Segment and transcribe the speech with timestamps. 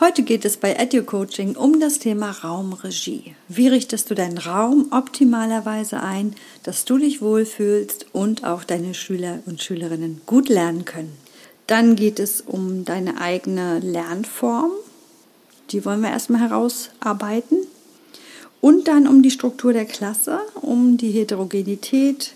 [0.00, 3.36] Heute geht es bei EduCoaching um das Thema Raumregie.
[3.46, 9.38] Wie richtest du deinen Raum optimalerweise ein, dass du dich wohlfühlst und auch deine Schüler
[9.46, 11.16] und Schülerinnen gut lernen können?
[11.68, 14.72] Dann geht es um deine eigene Lernform.
[15.70, 17.58] Die wollen wir erstmal herausarbeiten.
[18.60, 22.32] Und dann um die Struktur der Klasse, um die Heterogenität.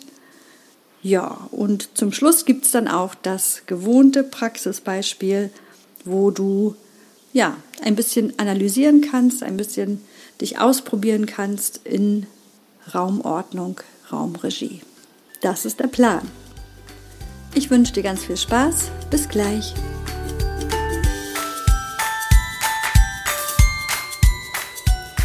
[1.02, 5.50] Ja, und zum Schluss gibt es dann auch das gewohnte Praxisbeispiel,
[6.04, 6.76] wo du
[7.32, 10.02] ja, ein bisschen analysieren kannst, ein bisschen
[10.40, 12.26] dich ausprobieren kannst in
[12.94, 14.82] Raumordnung, Raumregie.
[15.40, 16.26] Das ist der Plan.
[17.54, 18.90] Ich wünsche dir ganz viel Spaß.
[19.10, 19.74] Bis gleich.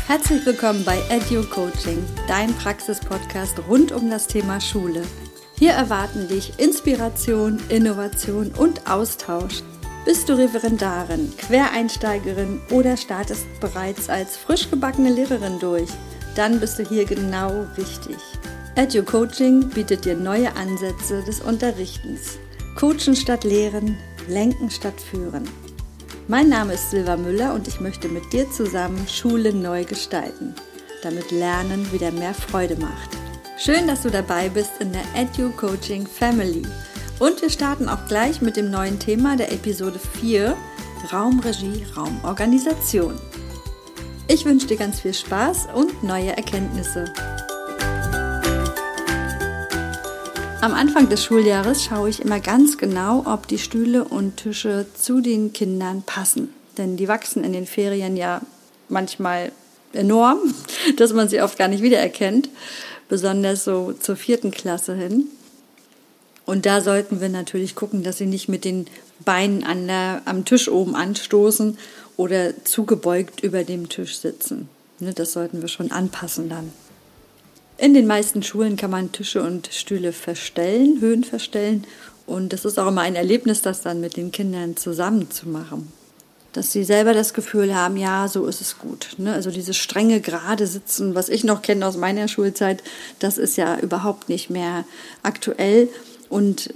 [0.08, 5.04] Herzlich willkommen bei Edu Coaching, dein Praxispodcast rund um das Thema Schule.
[5.58, 9.64] Hier erwarten dich Inspiration, Innovation und Austausch
[10.06, 15.90] bist du Referendarin, Quereinsteigerin oder startest bereits als frisch gebackene Lehrerin durch?
[16.36, 18.18] Dann bist du hier genau richtig.
[18.76, 22.38] EduCoaching bietet dir neue Ansätze des Unterrichtens.
[22.76, 25.48] Coachen statt Lehren, Lenken statt Führen.
[26.28, 30.56] Mein Name ist Silva Müller und ich möchte mit dir zusammen Schule neu gestalten,
[31.02, 33.10] damit Lernen wieder mehr Freude macht.
[33.58, 36.64] Schön, dass du dabei bist in der EduCoaching Family.
[37.24, 40.58] Und wir starten auch gleich mit dem neuen Thema der Episode 4,
[41.14, 43.18] Raumregie, Raumorganisation.
[44.28, 47.06] Ich wünsche dir ganz viel Spaß und neue Erkenntnisse.
[50.60, 55.22] Am Anfang des Schuljahres schaue ich immer ganz genau, ob die Stühle und Tische zu
[55.22, 56.54] den Kindern passen.
[56.78, 58.42] Denn die wachsen in den Ferien ja
[58.90, 59.54] manchmal
[59.94, 60.40] enorm,
[60.98, 62.50] dass man sie oft gar nicht wiedererkennt,
[63.08, 65.30] besonders so zur vierten Klasse hin.
[66.46, 68.88] Und da sollten wir natürlich gucken, dass sie nicht mit den
[69.24, 71.78] Beinen an der, am Tisch oben anstoßen
[72.18, 74.68] oder zugebeugt über dem Tisch sitzen.
[75.00, 76.72] Ne, das sollten wir schon anpassen dann.
[77.78, 81.86] In den meisten Schulen kann man Tische und Stühle verstellen, Höhen verstellen.
[82.26, 85.92] Und das ist auch immer ein Erlebnis, das dann mit den Kindern zusammen zu machen.
[86.54, 89.16] Dass sie selber das Gefühl haben, ja, so ist es gut.
[89.18, 89.34] Ne?
[89.34, 92.84] Also dieses strenge gerade Sitzen, was ich noch kenne aus meiner Schulzeit,
[93.18, 94.86] das ist ja überhaupt nicht mehr
[95.24, 95.90] aktuell.
[96.34, 96.74] Und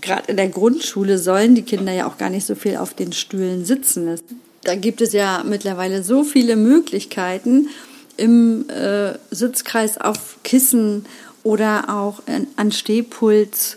[0.00, 3.12] gerade in der Grundschule sollen die Kinder ja auch gar nicht so viel auf den
[3.12, 4.18] Stühlen sitzen.
[4.64, 7.68] Da gibt es ja mittlerweile so viele Möglichkeiten
[8.16, 11.06] im äh, Sitzkreis auf Kissen
[11.44, 12.22] oder auch
[12.56, 13.76] an Stehpuls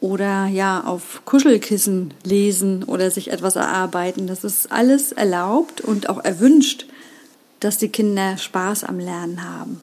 [0.00, 4.26] oder ja auf Kuschelkissen lesen oder sich etwas erarbeiten.
[4.26, 6.86] Das ist alles erlaubt und auch erwünscht,
[7.60, 9.82] dass die Kinder Spaß am Lernen haben.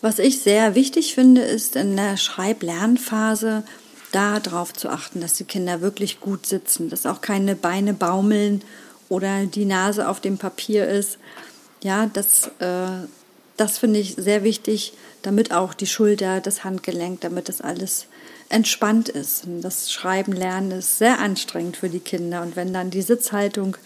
[0.00, 3.64] Was ich sehr wichtig finde, ist in der Schreib-Lernphase
[4.12, 8.62] darauf zu achten, dass die Kinder wirklich gut sitzen, dass auch keine Beine baumeln
[9.08, 11.18] oder die Nase auf dem Papier ist.
[11.82, 13.06] Ja, das, äh,
[13.56, 14.92] das finde ich sehr wichtig,
[15.22, 18.06] damit auch die Schulter, das Handgelenk, damit das alles
[18.48, 19.46] entspannt ist.
[19.46, 22.42] Und das Schreiben, Lernen ist sehr anstrengend für die Kinder.
[22.42, 23.76] Und wenn dann die Sitzhaltung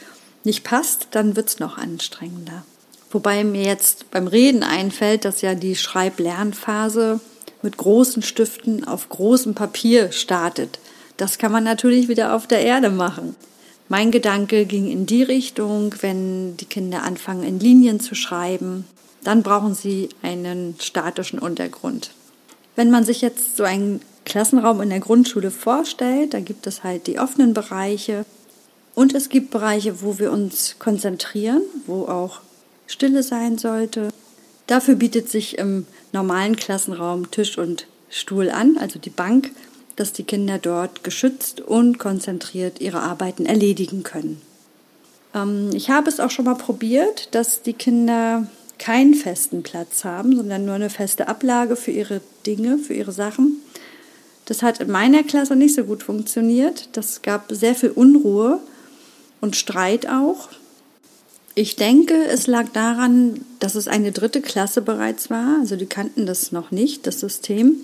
[0.44, 2.64] nicht passt, dann wird es noch anstrengender.
[3.12, 7.20] Wobei mir jetzt beim Reden einfällt, dass ja die Schreib-Lernphase
[7.60, 10.78] mit großen Stiften auf großem Papier startet.
[11.18, 13.36] Das kann man natürlich wieder auf der Erde machen.
[13.88, 18.86] Mein Gedanke ging in die Richtung, wenn die Kinder anfangen, in Linien zu schreiben,
[19.22, 22.12] dann brauchen sie einen statischen Untergrund.
[22.74, 27.06] Wenn man sich jetzt so einen Klassenraum in der Grundschule vorstellt, da gibt es halt
[27.06, 28.24] die offenen Bereiche
[28.94, 32.40] und es gibt Bereiche, wo wir uns konzentrieren, wo auch
[32.92, 34.10] Stille sein sollte.
[34.66, 39.50] Dafür bietet sich im normalen Klassenraum Tisch und Stuhl an, also die Bank,
[39.96, 44.40] dass die Kinder dort geschützt und konzentriert ihre Arbeiten erledigen können.
[45.34, 48.46] Ähm, ich habe es auch schon mal probiert, dass die Kinder
[48.78, 53.56] keinen festen Platz haben, sondern nur eine feste Ablage für ihre Dinge, für ihre Sachen.
[54.44, 56.88] Das hat in meiner Klasse nicht so gut funktioniert.
[56.92, 58.60] Das gab sehr viel Unruhe
[59.40, 60.48] und Streit auch.
[61.54, 65.58] Ich denke, es lag daran, dass es eine dritte Klasse bereits war.
[65.60, 67.76] Also die kannten das noch nicht, das System.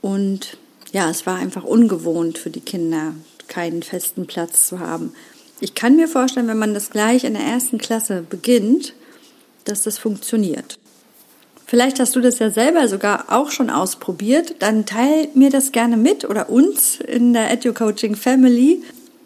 [0.00, 0.56] Und
[0.92, 3.14] ja, es war einfach ungewohnt für die Kinder,
[3.48, 5.12] keinen festen Platz zu haben.
[5.60, 8.94] Ich kann mir vorstellen, wenn man das gleich in der ersten Klasse beginnt,
[9.64, 10.78] dass das funktioniert.
[11.66, 14.54] Vielleicht hast du das ja selber sogar auch schon ausprobiert.
[14.60, 18.82] Dann teil mir das gerne mit oder uns in der EduCoaching Family.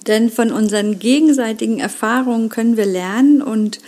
[0.07, 3.81] Denn von unseren gegenseitigen Erfahrungen können wir lernen und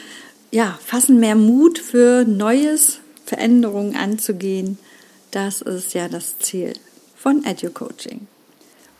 [0.50, 4.78] ja, fassen mehr Mut für Neues, Veränderungen anzugehen.
[5.32, 6.74] Das ist ja das Ziel
[7.16, 8.28] von EduCoaching.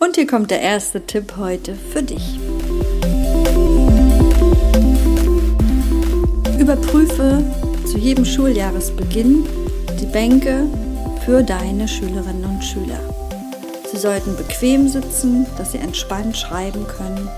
[0.00, 2.38] Und hier kommt der erste Tipp heute für dich.
[6.58, 7.44] Überprüfe
[7.86, 9.46] zu jedem Schuljahresbeginn
[10.00, 10.66] die Bänke
[11.24, 13.13] für deine Schülerinnen und Schüler.
[13.94, 17.28] Sie sollten bequem sitzen, dass sie entspannt schreiben können.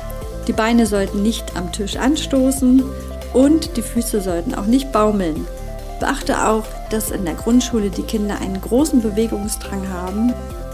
[0.47, 2.83] Die Beine sollten nicht am Tisch anstoßen
[3.35, 5.47] und die Füße sollten auch nicht baumeln.
[6.01, 10.33] Beachte auch, dass in der Grundschule die Kinder einen großen Bewegungsdrang haben.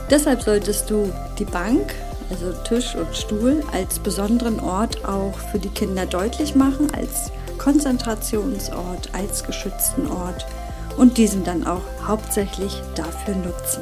[0.09, 1.95] Deshalb solltest du die Bank,
[2.31, 9.09] also Tisch und Stuhl, als besonderen Ort auch für die Kinder deutlich machen, als Konzentrationsort,
[9.15, 10.47] als geschützten Ort
[10.97, 13.81] und diesen dann auch hauptsächlich dafür nutzen.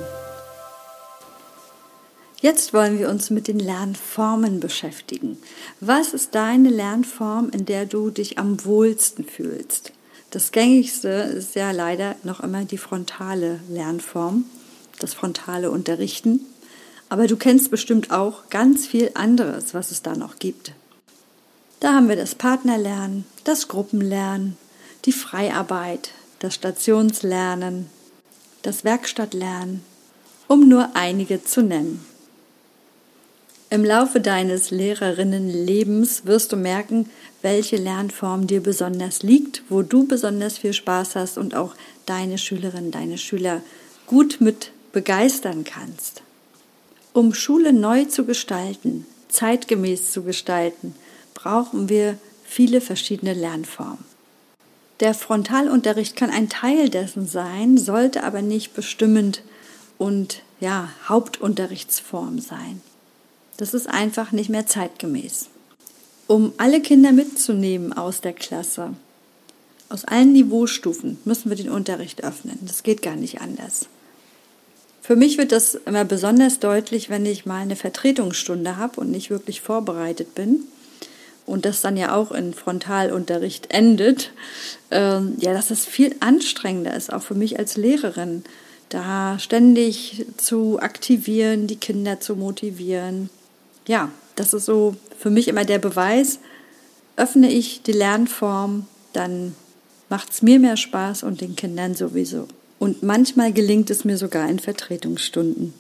[2.43, 5.37] Jetzt wollen wir uns mit den Lernformen beschäftigen.
[5.81, 9.93] Was ist deine Lernform, in der du dich am wohlsten fühlst?
[10.31, 14.47] Das gängigste ist ja leider noch immer die frontale Lernform,
[15.01, 16.41] das frontale Unterrichten.
[17.11, 20.73] Aber du kennst bestimmt auch ganz viel anderes, was es da noch gibt.
[21.81, 24.57] Da haben wir das Partnerlernen, das Gruppenlernen,
[25.05, 27.91] die Freiarbeit, das Stationslernen,
[28.63, 29.83] das Werkstattlernen,
[30.49, 32.10] um nur einige zu nennen.
[33.73, 37.09] Im Laufe deines Lehrerinnenlebens wirst du merken,
[37.41, 42.91] welche Lernform dir besonders liegt, wo du besonders viel Spaß hast und auch deine Schülerinnen,
[42.91, 43.63] deine Schüler
[44.09, 46.23] gut mit begeistern kannst.
[47.13, 50.97] Um Schule neu zu gestalten, zeitgemäß zu gestalten,
[51.35, 54.05] brauchen wir viele verschiedene Lernformen.
[54.99, 59.43] Der Frontalunterricht kann ein Teil dessen sein, sollte aber nicht bestimmend
[59.97, 62.81] und ja, Hauptunterrichtsform sein.
[63.61, 65.51] Das ist einfach nicht mehr zeitgemäß.
[66.27, 68.95] Um alle Kinder mitzunehmen aus der Klasse,
[69.91, 72.59] aus allen Niveaustufen, müssen wir den Unterricht öffnen.
[72.63, 73.85] Das geht gar nicht anders.
[75.03, 79.29] Für mich wird das immer besonders deutlich, wenn ich mal eine Vertretungsstunde habe und nicht
[79.29, 80.61] wirklich vorbereitet bin
[81.45, 84.33] und das dann ja auch in Frontalunterricht endet,
[84.91, 88.43] ähm, ja, dass es viel anstrengender ist, auch für mich als Lehrerin,
[88.89, 93.29] da ständig zu aktivieren, die Kinder zu motivieren.
[93.91, 96.39] Ja, das ist so für mich immer der Beweis,
[97.17, 99.57] öffne ich die Lernform, dann
[100.09, 102.47] macht es mir mehr Spaß und den Kindern sowieso.
[102.79, 105.75] Und manchmal gelingt es mir sogar in Vertretungsstunden.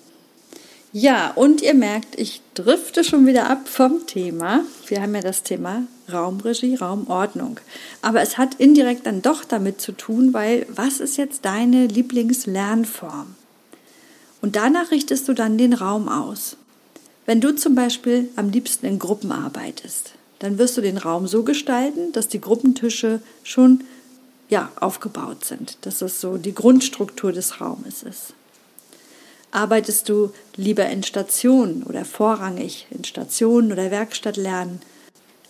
[0.93, 4.65] Ja, und ihr merkt, ich drifte schon wieder ab vom Thema.
[4.89, 7.61] Wir haben ja das Thema Raumregie, Raumordnung.
[8.03, 13.37] Aber es hat indirekt dann doch damit zu tun, weil was ist jetzt deine Lieblingslernform?
[14.43, 16.57] Und danach richtest du dann den Raum aus.
[17.27, 21.43] Wenn du zum Beispiel am liebsten in Gruppen arbeitest, dann wirst du den Raum so
[21.43, 23.85] gestalten, dass die Gruppentische schon
[24.49, 28.35] ja, aufgebaut sind, dass das so die Grundstruktur des Raumes ist.
[29.53, 34.81] Arbeitest du lieber in Stationen oder vorrangig in Stationen oder Werkstatt lernen,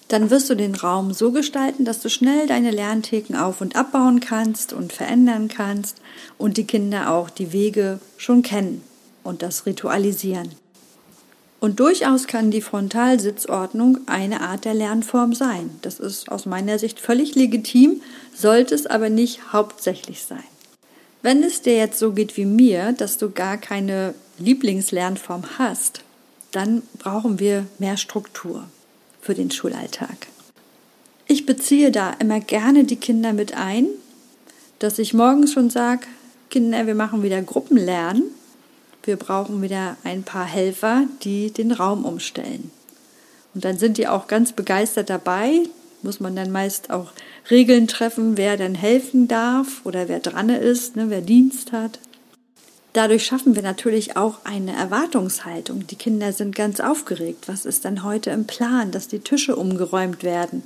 [0.09, 4.21] dann wirst du den Raum so gestalten, dass du schnell deine Lerntheken auf und abbauen
[4.21, 6.01] kannst und verändern kannst
[6.37, 8.83] und die Kinder auch die Wege schon kennen
[9.23, 10.51] und das ritualisieren.
[11.61, 15.71] Und durchaus kann die Frontalsitzordnung eine Art der Lernform sein.
[15.83, 18.01] Das ist aus meiner Sicht völlig legitim,
[18.35, 20.43] sollte es aber nicht hauptsächlich sein.
[21.23, 26.01] Wenn es dir jetzt so geht wie mir, dass du gar keine Lieblingslernform hast,
[26.51, 28.65] dann brauchen wir mehr Struktur
[29.21, 30.29] für den Schulalltag.
[31.27, 33.87] Ich beziehe da immer gerne die Kinder mit ein,
[34.79, 36.07] dass ich morgens schon sage,
[36.49, 38.23] Kinder, wir machen wieder Gruppenlernen.
[39.02, 42.71] Wir brauchen wieder ein paar Helfer, die den Raum umstellen.
[43.54, 45.62] Und dann sind die auch ganz begeistert dabei
[46.02, 47.12] muss man dann meist auch
[47.50, 51.99] Regeln treffen, wer dann helfen darf oder wer dran ist, ne, wer Dienst hat.
[52.92, 55.87] Dadurch schaffen wir natürlich auch eine Erwartungshaltung.
[55.87, 57.47] Die Kinder sind ganz aufgeregt.
[57.47, 60.64] Was ist dann heute im Plan, dass die Tische umgeräumt werden?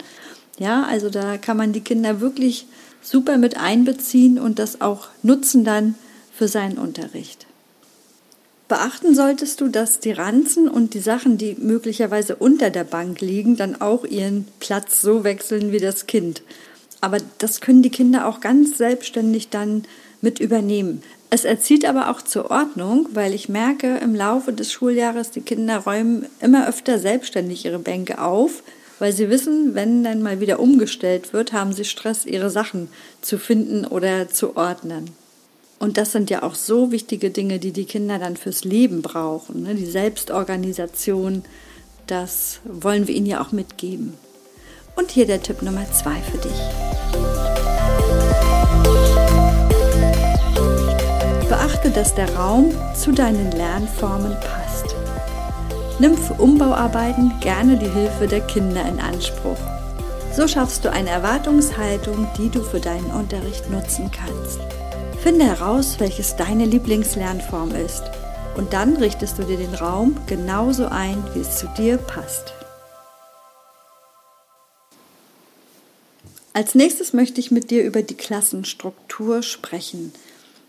[0.59, 2.67] Ja, also da kann man die Kinder wirklich
[3.03, 5.97] super mit einbeziehen und das auch nutzen dann
[6.33, 7.47] für seinen Unterricht.
[8.67, 13.57] Beachten solltest du, dass die Ranzen und die Sachen, die möglicherweise unter der Bank liegen,
[13.57, 16.43] dann auch ihren Platz so wechseln wie das Kind.
[17.03, 19.85] Aber das können die Kinder auch ganz selbstständig dann
[20.23, 21.03] mit übernehmen.
[21.29, 25.79] Es erzieht aber auch zur Ordnung, weil ich merke im Laufe des Schuljahres, die Kinder
[25.79, 28.63] räumen immer öfter selbstständig ihre Bänke auf,
[28.99, 32.89] weil sie wissen, wenn dann mal wieder umgestellt wird, haben sie Stress, ihre Sachen
[33.21, 35.11] zu finden oder zu ordnen.
[35.79, 39.63] Und das sind ja auch so wichtige Dinge, die die Kinder dann fürs Leben brauchen.
[39.65, 39.75] Ne?
[39.75, 41.45] Die Selbstorganisation,
[42.07, 44.15] das wollen wir ihnen ja auch mitgeben.
[44.97, 46.53] Und hier der Tipp Nummer zwei für dich.
[51.49, 54.95] Beachte, dass der Raum zu deinen Lernformen passt.
[55.99, 59.59] Nimm für Umbauarbeiten gerne die Hilfe der Kinder in Anspruch.
[60.35, 64.59] So schaffst du eine Erwartungshaltung, die du für deinen Unterricht nutzen kannst.
[65.25, 68.03] Finde heraus, welches deine Lieblingslernform ist
[68.59, 72.53] und dann richtest du dir den Raum genauso ein, wie es zu dir passt.
[76.53, 80.13] Als nächstes möchte ich mit dir über die Klassenstruktur sprechen,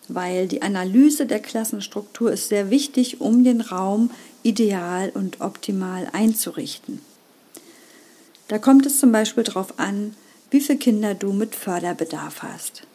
[0.08, 4.10] weil die Analyse der Klassenstruktur ist sehr wichtig, um den Raum
[4.42, 7.02] ideal und optimal einzurichten.
[8.48, 10.16] Da kommt es zum Beispiel darauf an,
[10.50, 12.88] wie viele Kinder du mit Förderbedarf hast.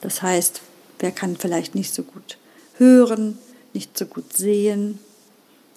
[0.00, 0.60] Das heißt,
[0.98, 2.38] wer kann vielleicht nicht so gut
[2.76, 3.38] hören,
[3.72, 4.98] nicht so gut sehen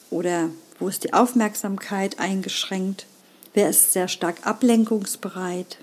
[0.09, 3.05] oder wo ist die Aufmerksamkeit eingeschränkt,
[3.53, 5.77] wer ist sehr stark ablenkungsbereit.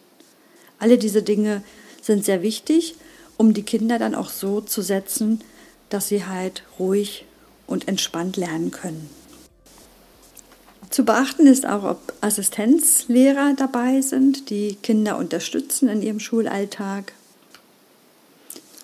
[0.79, 1.63] Alle diese Dinge
[2.01, 2.95] sind sehr wichtig,
[3.37, 5.43] um die Kinder dann auch so zu setzen,
[5.89, 7.25] dass sie halt ruhig
[7.67, 9.11] und entspannt lernen können.
[10.91, 17.13] Zu beachten ist auch, ob Assistenzlehrer dabei sind, die Kinder unterstützen in ihrem Schulalltag.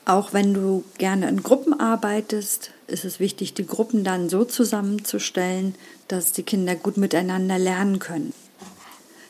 [0.04, 5.74] Auch wenn du gerne in Gruppen arbeitest, ist es wichtig, die Gruppen dann so zusammenzustellen,
[6.08, 8.32] dass die Kinder gut miteinander lernen können.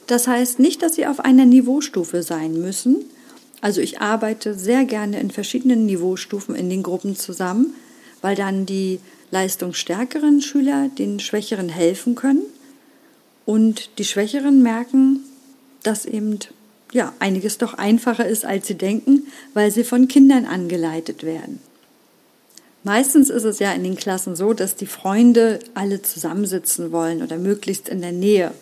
[0.07, 3.05] Das heißt nicht, dass sie auf einer Niveaustufe sein müssen.
[3.61, 7.75] Also ich arbeite sehr gerne in verschiedenen Niveaustufen in den Gruppen zusammen,
[8.23, 9.01] weil dann die
[9.31, 12.43] leistungsstärkeren Schüler den Schwächeren helfen können
[13.45, 15.21] und die Schwächeren merken,
[15.83, 16.39] dass eben
[16.93, 21.61] ja, einiges doch einfacher ist, als sie denken, weil sie von Kindern angeleitet werden.
[22.83, 27.37] Meistens ist es ja in den Klassen so, dass die Freunde alle zusammensitzen wollen oder
[27.37, 28.53] möglichst in der Nähe.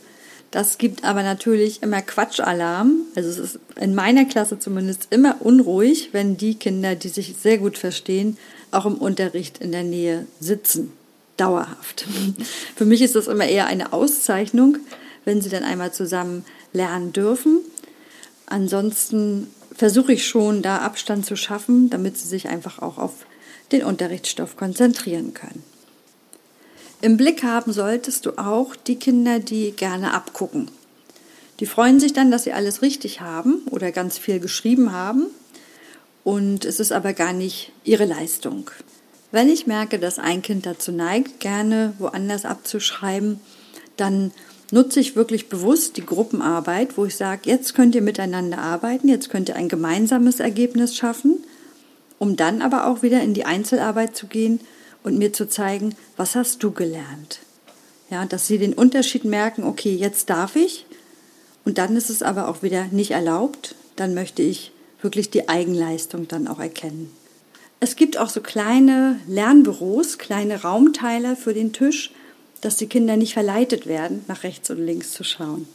[0.50, 3.02] Das gibt aber natürlich immer Quatschalarm.
[3.14, 7.58] Also es ist in meiner Klasse zumindest immer unruhig, wenn die Kinder, die sich sehr
[7.58, 8.38] gut verstehen,
[8.70, 10.92] auch im Unterricht in der Nähe sitzen
[11.37, 12.06] dauerhaft.
[12.76, 14.78] Für mich ist das immer eher eine Auszeichnung,
[15.25, 17.61] wenn sie dann einmal zusammen lernen dürfen.
[18.49, 23.26] Ansonsten versuche ich schon, da Abstand zu schaffen, damit sie sich einfach auch auf
[23.73, 25.62] den Unterrichtsstoff konzentrieren können.
[27.00, 30.71] Im Blick haben solltest du auch die Kinder, die gerne abgucken.
[31.61, 35.26] Die freuen sich dann, dass sie alles richtig haben oder ganz viel geschrieben haben
[36.25, 38.71] und es ist aber gar nicht ihre Leistung.
[39.31, 43.40] Wenn ich merke, dass ein Kind dazu neigt, gerne woanders abzuschreiben,
[43.97, 44.33] dann
[44.71, 49.31] nutze ich wirklich bewusst die Gruppenarbeit, wo ich sage, jetzt könnt ihr miteinander arbeiten, jetzt
[49.31, 51.39] könnt ihr ein gemeinsames Ergebnis schaffen,
[52.19, 54.61] um dann aber auch wieder in die Einzelarbeit zu gehen
[55.03, 57.41] und mir zu zeigen, was hast du gelernt?
[58.11, 60.87] Ja, dass sie den Unterschied merken, okay, jetzt darf ich
[61.65, 64.73] und dann ist es aber auch wieder nicht erlaubt, dann möchte ich
[65.03, 67.11] wirklich die Eigenleistung dann auch erkennen.
[67.81, 72.13] Es gibt auch so kleine Lernbüros, kleine Raumteiler für den Tisch,
[72.61, 75.69] dass die Kinder nicht verleitet werden, nach rechts und links zu schauen.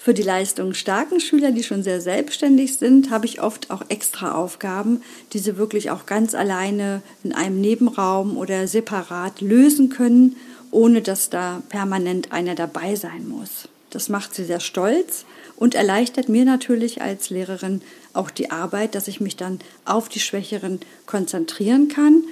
[0.00, 5.02] Für die leistungsstarken Schüler, die schon sehr selbstständig sind, habe ich oft auch extra Aufgaben,
[5.32, 10.36] die sie wirklich auch ganz alleine in einem Nebenraum oder separat lösen können,
[10.70, 13.68] ohne dass da permanent einer dabei sein muss.
[13.90, 15.24] Das macht sie sehr stolz
[15.56, 20.20] und erleichtert mir natürlich als Lehrerin auch die Arbeit, dass ich mich dann auf die
[20.20, 22.22] Schwächeren konzentrieren kann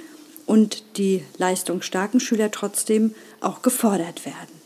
[0.47, 4.57] und die leistungsstarken Schüler trotzdem auch gefordert werden.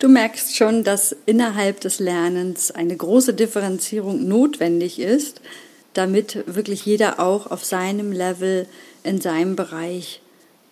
[0.00, 5.40] Du merkst schon, dass innerhalb des Lernens eine große Differenzierung notwendig ist,
[5.94, 8.66] damit wirklich jeder auch auf seinem Level
[9.02, 10.20] in seinem Bereich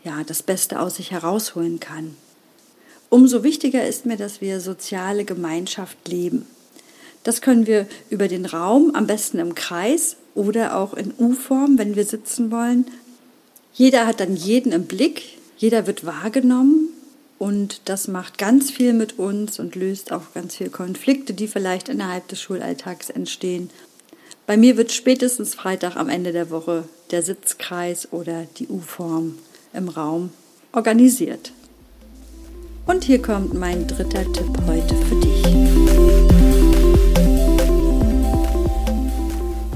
[0.04, 2.16] ja das Beste aus sich herausholen kann.
[3.10, 6.46] Umso wichtiger ist mir, dass wir soziale Gemeinschaft leben.
[7.24, 11.96] Das können wir über den Raum, am besten im Kreis oder auch in U-Form, wenn
[11.96, 12.86] wir sitzen wollen.
[13.76, 15.22] Jeder hat dann jeden im Blick,
[15.58, 16.88] jeder wird wahrgenommen
[17.38, 21.90] und das macht ganz viel mit uns und löst auch ganz viele Konflikte, die vielleicht
[21.90, 23.68] innerhalb des Schulalltags entstehen.
[24.46, 29.36] Bei mir wird spätestens Freitag am Ende der Woche der Sitzkreis oder die U-Form
[29.74, 30.30] im Raum
[30.72, 31.52] organisiert.
[32.86, 35.75] Und hier kommt mein dritter Tipp heute für dich.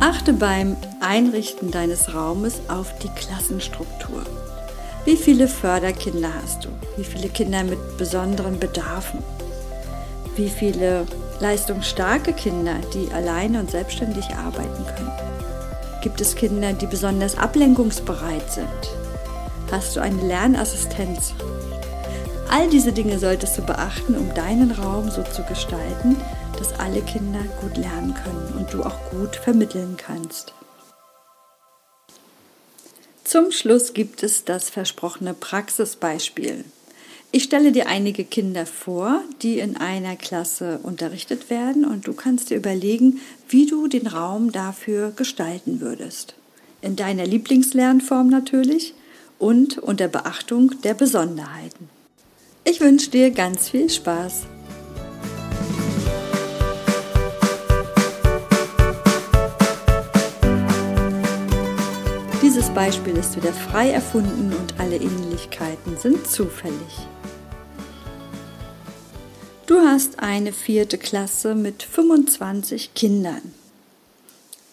[0.00, 4.23] Achte beim Einrichten deines Raumes auf die Klassenstruktur.
[5.04, 6.69] Wie viele Förderkinder hast du?
[6.97, 9.23] Wie viele Kinder mit besonderen Bedarfen?
[10.37, 11.07] Wie viele
[11.40, 15.12] leistungsstarke Kinder, die alleine und selbstständig arbeiten können?
[16.02, 18.66] Gibt es Kinder, die besonders ablenkungsbereit sind?
[19.71, 21.35] Hast du eine Lernassistenz?
[22.50, 26.16] All diese Dinge solltest du beachten, um deinen Raum so zu gestalten,
[26.59, 30.52] dass alle Kinder gut lernen können und du auch gut vermitteln kannst.
[33.23, 36.64] Zum Schluss gibt es das versprochene Praxisbeispiel.
[37.30, 42.50] Ich stelle dir einige Kinder vor, die in einer Klasse unterrichtet werden und du kannst
[42.50, 46.35] dir überlegen, wie du den Raum dafür gestalten würdest.
[46.83, 48.95] In deiner Lieblingslernform natürlich
[49.38, 52.00] und unter Beachtung der Besonderheiten.
[52.71, 54.43] Ich wünsche dir ganz viel Spaß.
[62.41, 67.09] Dieses Beispiel ist wieder frei erfunden und alle Ähnlichkeiten sind zufällig.
[69.67, 73.53] Du hast eine vierte Klasse mit 25 Kindern.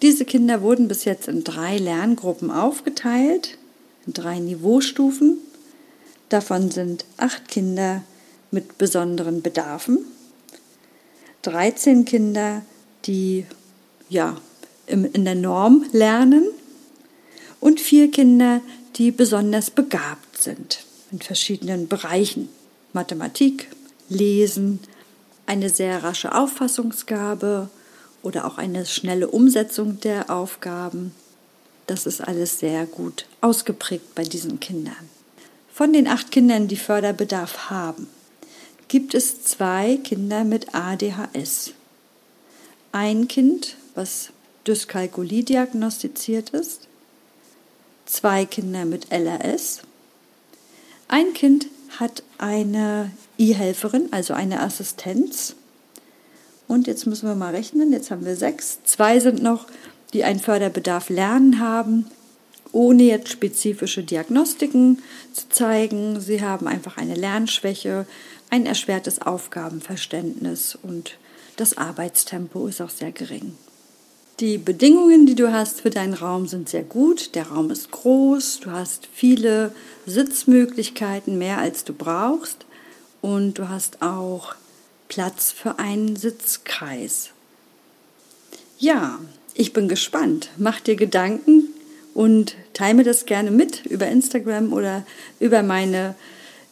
[0.03, 3.57] Diese Kinder wurden bis jetzt in drei Lerngruppen aufgeteilt,
[4.05, 5.39] in drei Niveaustufen.
[6.29, 8.03] Davon sind acht Kinder
[8.51, 9.99] mit besonderen Bedarfen,
[11.43, 12.63] 13 Kinder,
[13.05, 13.45] die
[14.09, 14.37] ja
[14.87, 16.47] in der Norm lernen
[17.59, 18.61] und vier Kinder,
[18.95, 22.49] die besonders begabt sind in verschiedenen Bereichen.
[22.93, 23.69] Mathematik,
[24.09, 24.79] Lesen,
[25.45, 27.69] eine sehr rasche Auffassungsgabe
[28.23, 31.13] oder auch eine schnelle Umsetzung der Aufgaben.
[31.85, 35.16] Das ist alles sehr gut ausgeprägt bei diesen Kindern.
[35.77, 38.07] Von den acht Kindern, die Förderbedarf haben,
[38.87, 41.73] gibt es zwei Kinder mit ADHS.
[42.91, 44.29] Ein Kind, was
[44.65, 46.87] Dyskalkulie diagnostiziert ist,
[48.07, 49.81] zwei Kinder mit LRS,
[51.09, 51.67] ein Kind
[51.99, 55.53] hat eine E-Helferin, also eine Assistenz.
[56.67, 58.79] Und jetzt müssen wir mal rechnen, jetzt haben wir sechs.
[58.83, 59.67] Zwei sind noch,
[60.13, 62.09] die einen Förderbedarf lernen haben,
[62.71, 65.01] ohne jetzt spezifische Diagnostiken
[65.33, 66.19] zu zeigen.
[66.19, 68.05] Sie haben einfach eine Lernschwäche,
[68.49, 71.17] ein erschwertes Aufgabenverständnis und
[71.57, 73.53] das Arbeitstempo ist auch sehr gering.
[74.39, 77.33] Die Bedingungen, die du hast für deinen Raum, sind sehr gut.
[77.33, 79.73] Der Raum ist groß, du hast viele
[80.05, 82.65] Sitzmöglichkeiten, mehr als du brauchst.
[83.21, 84.53] Und du hast auch
[85.07, 87.31] Platz für einen Sitzkreis.
[88.77, 89.19] Ja,
[89.55, 90.49] ich bin gespannt.
[90.57, 91.66] Mach dir Gedanken
[92.17, 95.05] und teile mir das gerne mit über Instagram oder
[95.39, 96.15] über meine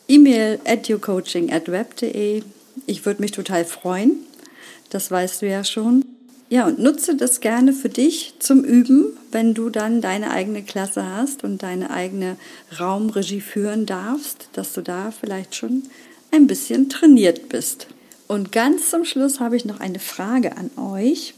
[0.07, 2.41] E-Mail at web.de.
[2.87, 4.15] Ich würde mich total freuen.
[4.89, 6.03] Das weißt du ja schon.
[6.49, 11.05] Ja, und nutze das gerne für dich zum Üben, wenn du dann deine eigene Klasse
[11.05, 12.37] hast und deine eigene
[12.79, 15.83] Raumregie führen darfst, dass du da vielleicht schon
[16.31, 17.85] ein bisschen trainiert bist.
[18.27, 21.35] Und ganz zum Schluss habe ich noch eine Frage an euch.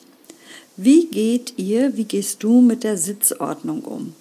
[0.77, 4.13] Wie geht ihr, wie gehst du mit der Sitzordnung um?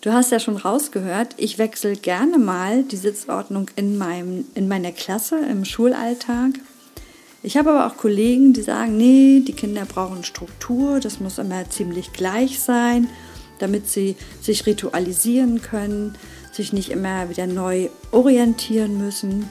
[0.00, 4.92] Du hast ja schon rausgehört, ich wechsle gerne mal die Sitzordnung in, meinem, in meiner
[4.92, 6.54] Klasse im Schulalltag
[7.44, 11.68] ich habe aber auch Kollegen, die sagen, nee, die Kinder brauchen Struktur, das muss immer
[11.68, 13.08] ziemlich gleich sein,
[13.58, 16.14] damit sie sich ritualisieren können,
[16.52, 19.48] sich nicht immer wieder neu orientieren müssen.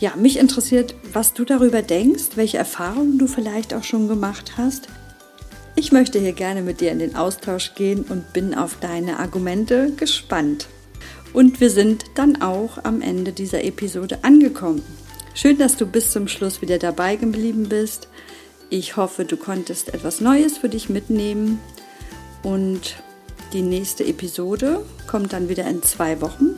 [0.00, 4.88] Ja, mich interessiert, was du darüber denkst, welche Erfahrungen du vielleicht auch schon gemacht hast.
[5.76, 9.90] Ich möchte hier gerne mit dir in den Austausch gehen und bin auf deine Argumente
[9.96, 10.68] gespannt.
[11.32, 14.82] Und wir sind dann auch am Ende dieser Episode angekommen.
[15.34, 18.08] Schön, dass du bis zum Schluss wieder dabei geblieben bist.
[18.70, 21.58] Ich hoffe, du konntest etwas Neues für dich mitnehmen.
[22.44, 22.94] Und
[23.52, 26.54] die nächste Episode kommt dann wieder in zwei Wochen.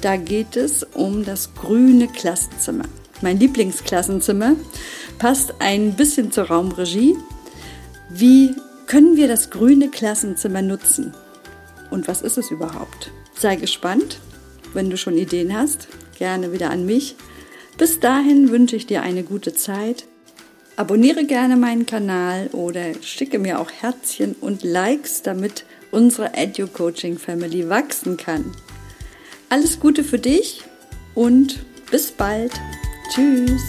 [0.00, 2.84] Da geht es um das grüne Klassenzimmer.
[3.20, 4.56] Mein Lieblingsklassenzimmer
[5.18, 7.14] passt ein bisschen zur Raumregie.
[8.08, 8.54] Wie
[8.86, 11.12] können wir das grüne Klassenzimmer nutzen?
[11.90, 13.10] Und was ist es überhaupt?
[13.34, 14.18] Sei gespannt.
[14.74, 17.16] Wenn du schon Ideen hast, gerne wieder an mich.
[17.76, 20.04] Bis dahin wünsche ich dir eine gute Zeit.
[20.76, 27.68] Abonniere gerne meinen Kanal oder schicke mir auch Herzchen und Likes, damit unsere Edu-Coaching Family
[27.68, 28.52] wachsen kann.
[29.48, 30.62] Alles Gute für dich
[31.14, 32.52] und bis bald.
[33.12, 33.62] Tschüss.